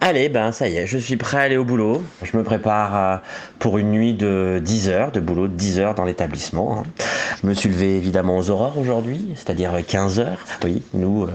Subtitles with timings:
[0.00, 2.02] Allez, ben ça y est, je suis prêt à aller au boulot.
[2.22, 3.16] Je me prépare euh,
[3.58, 6.78] pour une nuit de 10 heures, de boulot de 10 heures dans l'établissement.
[6.78, 7.04] hein.
[7.42, 10.38] Je me suis levé évidemment aux aurores aujourd'hui, c'est-à-dire 15 heures.
[10.64, 11.32] Oui, nous, euh,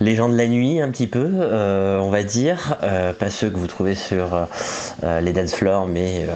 [0.00, 3.50] les gens de la nuit un petit peu, euh, on va dire, euh, pas ceux
[3.50, 4.46] que vous trouvez sur
[5.02, 6.26] euh, les dance floors, mais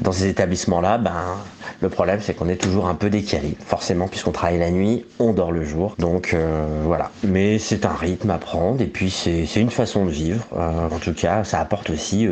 [0.00, 1.36] dans ces établissements-là, ben
[1.80, 3.56] le problème c'est qu'on est toujours un peu décalé.
[3.64, 5.94] Forcément, puisqu'on travaille la nuit, on dort le jour.
[5.98, 6.36] Donc
[6.84, 7.10] voilà.
[7.24, 10.44] Mais c'est un rythme à prendre et puis c'est une façon de vivre.
[10.56, 12.28] En tout cas, ça apporte aussi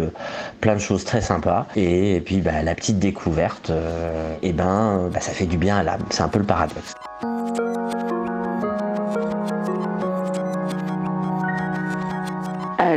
[0.61, 1.67] plein de choses très sympas.
[1.77, 3.73] Et, puis bah, la petite découverte,
[4.43, 6.05] et ben bah, ça fait du bien à l'âme.
[6.11, 6.95] C'est un peu le paradoxe.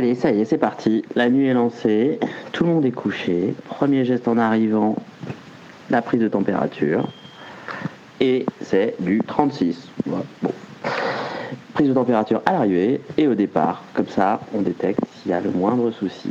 [0.00, 1.04] Allez, ça y est, c'est parti.
[1.14, 2.18] La nuit est lancée,
[2.52, 3.54] tout le monde est couché.
[3.68, 4.96] Premier geste en arrivant,
[5.90, 7.06] la prise de température.
[8.18, 9.88] Et c'est du 36.
[10.06, 10.52] Voilà, Bon.
[11.74, 13.82] Prise de température à l'arrivée et au départ.
[13.92, 16.30] Comme ça, on détecte s'il y a le moindre souci.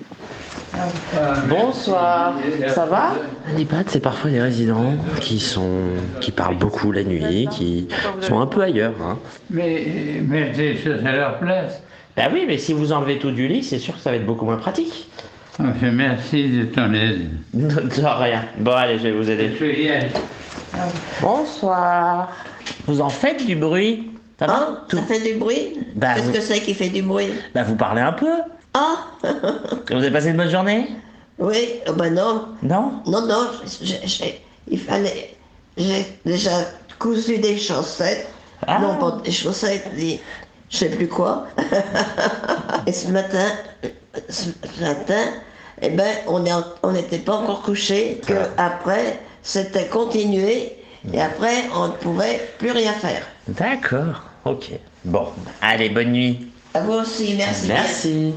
[1.48, 2.34] Bonsoir,
[2.70, 3.12] ça va?
[3.54, 5.78] Un EHPAD, c'est parfois des résidents qui sont,
[6.22, 7.88] qui parlent beaucoup la nuit, qui
[8.22, 8.96] sont un peu ailleurs.
[9.00, 9.20] Hein.
[9.52, 11.84] Mais mettez les choses à leur place.
[12.20, 14.26] Bah oui, mais si vous enlevez tout du lit, c'est sûr que ça va être
[14.26, 15.08] beaucoup moins pratique.
[15.58, 17.30] Enfin, merci de ton aide.
[17.54, 18.44] De rien.
[18.58, 19.52] Bon, allez, je vais vous aider.
[21.22, 22.30] Bonsoir.
[22.88, 24.12] Vous en faites du bruit?
[24.38, 24.84] Ça va?
[24.90, 25.80] Tout- Ça fait du bruit?
[25.96, 27.30] Bah, Qu'est-ce vous- que c'est qui fait du bruit?
[27.56, 28.28] Bah, vous parlez un peu.
[28.74, 28.98] Ah
[29.90, 30.88] Vous avez passé une bonne journée?
[31.38, 33.02] Oui, oh ben non, Non?
[33.08, 33.48] Non, non,
[33.82, 35.36] j'ai- j'ai- il fallait.
[35.78, 36.52] J'ai déjà
[37.00, 38.28] cousu des chaussettes.
[38.68, 38.78] Ah.
[38.80, 40.20] Non, pas des chaussettes, des.
[40.70, 41.48] Je sais plus quoi.
[42.88, 43.48] Et ce matin,
[44.30, 44.50] ce
[44.82, 45.24] matin,
[45.82, 50.76] eh ben, on n'était pas encore couché, que après, c'était continué,
[51.14, 53.26] et après, on ne pouvait plus rien faire.
[53.48, 54.72] D'accord, ok.
[55.06, 55.28] Bon,
[55.62, 56.52] allez, bonne nuit.
[56.74, 57.66] À vous aussi, merci.
[57.66, 57.76] bien.
[57.76, 58.34] Merci.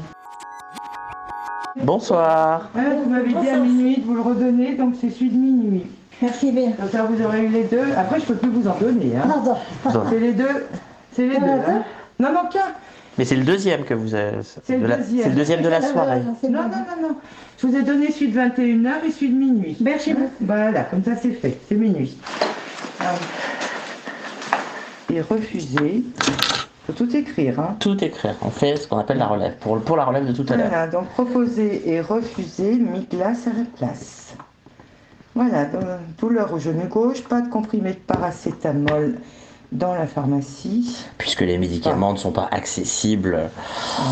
[1.75, 2.69] Bonsoir.
[2.75, 5.85] Ah, vous m'avez dit à minuit de vous le redonner, donc c'est celui de minuit.
[6.21, 6.71] Merci bien.
[6.71, 7.91] Comme ça, vous aurez eu les deux.
[7.97, 9.11] Après, je peux plus vous en donner.
[9.17, 9.27] Hein.
[9.83, 10.03] Pardon.
[10.09, 10.67] C'est les deux.
[11.15, 11.45] C'est les deux.
[11.45, 11.83] hein.
[12.23, 12.71] Non, non, qu'un.
[13.17, 14.37] Mais c'est le deuxième que vous avez.
[14.63, 15.23] C'est le de deuxième.
[15.23, 16.21] C'est le deuxième de la soirée.
[16.21, 17.15] Non, non, non, non.
[17.57, 19.77] Je vous ai donné celui de 21h et celui de minuit.
[19.81, 20.31] Merci beaucoup.
[20.39, 21.59] Voilà, comme ça, c'est fait.
[21.67, 22.17] C'est minuit.
[25.13, 26.03] Et refuser.
[26.87, 27.59] Faut tout écrire.
[27.59, 27.75] Hein.
[27.79, 28.35] Tout écrire.
[28.41, 29.57] On fait ce qu'on appelle la relève.
[29.57, 30.67] Pour, pour la relève de tout à l'heure.
[30.67, 34.33] Voilà, donc proposer et refuser, mis glace à la place.
[35.35, 35.83] Voilà, donc,
[36.19, 39.15] douleur au genou gauche, pas de comprimé de paracétamol
[39.73, 40.97] dans la pharmacie.
[41.17, 43.49] Puisque les médicaments ne sont pas accessibles,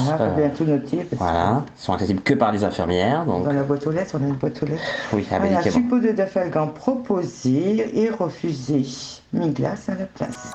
[0.06, 0.98] Voilà, faut bien tout noter.
[1.10, 3.26] Parce voilà, sont accessibles que par les infirmières.
[3.26, 4.82] Donc, Dans la boîte aux lettres, on a une boîte aux lettres.
[5.14, 5.98] oui, un Voilà, médicament.
[5.98, 8.86] de dafalgan proposé et refusé.
[9.34, 10.52] Mis glace à la place.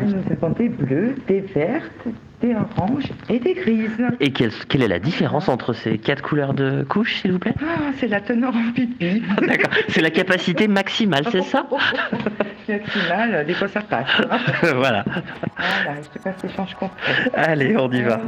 [0.00, 2.06] Elle nous fait des bleues, des vertes,
[2.40, 3.90] des oranges et des grises.
[4.20, 7.54] Et quelle, quelle est la différence entre ces quatre couleurs de couches, s'il vous plaît?
[7.60, 9.22] Ah, c'est la teneur en pipi.
[9.40, 9.70] D'accord.
[9.88, 11.66] C'est la capacité maximale, c'est ça?
[12.68, 14.06] Maximale, des fois ça passe.
[14.30, 14.38] hein.
[14.76, 15.02] Voilà.
[15.06, 16.98] Voilà, je te passe l'échange complet.
[17.34, 18.20] Allez, on y va.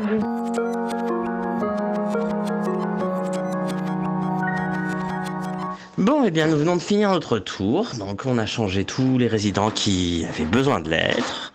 [5.98, 7.88] Bon, eh bien, nous venons de finir notre tour.
[7.98, 11.49] Donc, on a changé tous les résidents qui avaient besoin de l'être.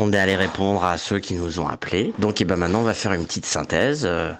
[0.00, 2.14] On est allé répondre à ceux qui nous ont appelés.
[2.20, 4.30] Donc, eh ben, maintenant, on va faire une petite synthèse euh,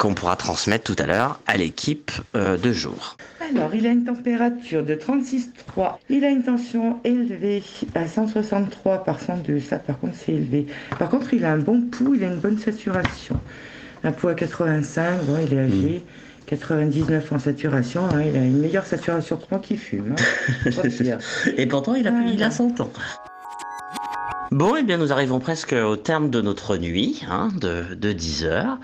[0.00, 3.18] qu'on pourra transmettre tout à l'heure à l'équipe euh, de jour.
[3.54, 5.96] Alors, il a une température de 36,3.
[6.08, 7.62] Il a une tension élevée
[7.94, 9.60] à 163 par 102.
[9.60, 10.66] Ça, par contre, c'est élevé.
[10.98, 13.38] Par contre, il a un bon pouls, il a une bonne saturation.
[14.02, 16.02] Un pouls à 85, bon, il est âgé.
[16.46, 20.14] 99 en saturation, hein, il a une meilleure saturation que moi qui fume.
[20.16, 21.18] hein.
[21.58, 22.90] Et pourtant, il a, il a 100 ans.
[24.52, 28.44] Bon, eh bien, nous arrivons presque au terme de notre nuit, hein, de, de 10
[28.44, 28.78] heures.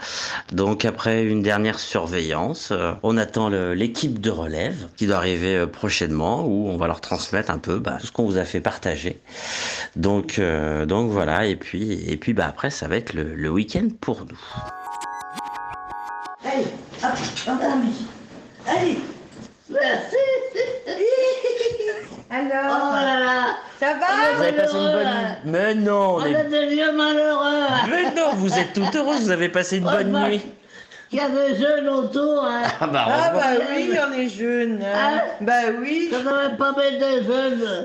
[0.50, 5.66] Donc, après une dernière surveillance, euh, on attend l'équipe de relève qui doit arriver euh,
[5.66, 8.60] prochainement, où on va leur transmettre un peu bah, tout ce qu'on vous a fait
[8.60, 9.20] partager.
[9.94, 11.46] Donc, euh, donc voilà.
[11.46, 14.40] Et puis, et puis, bah après, ça va être le, le week-end pour nous.
[16.44, 16.66] Allez,
[17.04, 17.54] hop,
[17.84, 18.06] lit.
[18.66, 18.98] Allez.
[19.70, 20.16] Merci.
[22.34, 23.51] Oh Alors, là là.
[23.82, 24.06] Ça va
[24.36, 27.66] Vous avez passé une bonne nuit Mais non, On les- est des vieux malheureux.
[27.90, 29.16] mais non, vous êtes tout heureux.
[29.16, 30.40] Vous avez passé une bonne bah, nuit.
[31.10, 32.44] Il y a des jeunes autour.
[32.44, 32.62] Hein.
[32.80, 33.40] Ah bah, Ah heureusement.
[33.58, 34.82] bah oui, on est jeunes.
[34.82, 34.96] hein.
[35.18, 35.20] Ah.
[35.42, 36.08] Bah oui.
[36.10, 37.84] Ça devrait pas mettre des jeunes.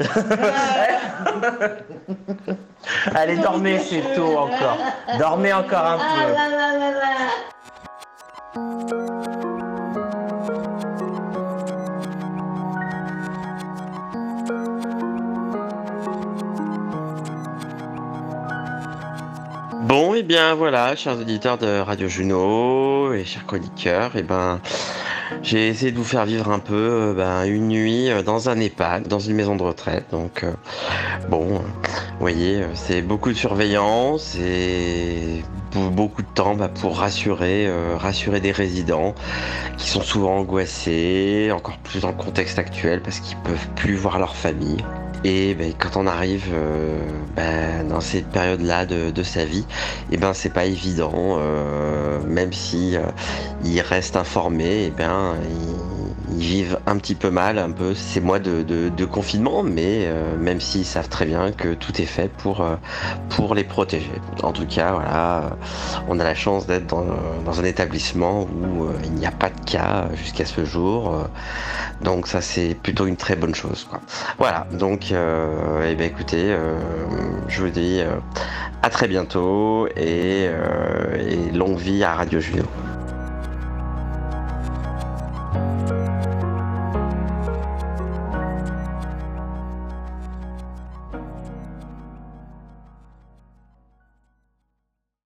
[3.15, 4.77] Allez, dormez, c'est tôt encore.
[5.19, 6.33] Dormez encore un Ah peu.
[6.33, 7.07] là là là là.
[20.19, 24.59] Eh bien voilà, chers auditeurs de Radio Juno et chers chroniqueurs, eh ben
[25.43, 28.59] j'ai essayé de vous faire vivre un peu euh, ben, une nuit euh, dans un
[28.59, 30.05] EHPAD, dans une maison de retraite.
[30.09, 30.53] Donc euh,
[31.29, 31.61] bon, vous
[32.19, 35.43] voyez, c'est beaucoup de surveillance et
[35.75, 39.13] beaucoup de temps bah, pour rassurer, rassurer des résidents
[39.77, 44.17] qui sont souvent angoissés, encore plus dans le contexte actuel parce qu'ils peuvent plus voir
[44.17, 44.83] leur famille.
[45.23, 46.99] Et ben, quand on arrive euh,
[47.35, 49.65] ben, dans cette période-là de, sa vie,
[50.09, 55.35] et eh ben c'est pas évident, euh, même si euh, reste informé, et ben
[56.31, 60.07] ils, vivent un petit peu mal, un peu ces mois de, confinement, mais
[60.39, 62.65] même s'ils savent très bien que tout est fait pour,
[63.29, 64.11] pour les protéger.
[64.43, 65.57] En tout cas, voilà,
[66.07, 70.09] on a la chance d'être dans, un établissement où il n'y a pas de cas
[70.15, 71.27] jusqu'à ce jour.
[72.01, 73.87] Donc ça c'est plutôt une très bonne chose.
[74.37, 76.77] Voilà, donc euh, eh bien, écoutez, euh,
[77.47, 78.15] je vous dis euh,
[78.83, 80.49] à très bientôt et,
[81.53, 82.63] longue vie à Radio Julio.
[85.57, 86.26] Thank you.